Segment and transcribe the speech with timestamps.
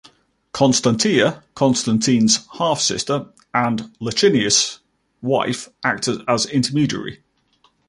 [0.51, 4.79] Constantia, Constantine's half-sister and Licinius'
[5.21, 7.19] wife, acted as intermediary.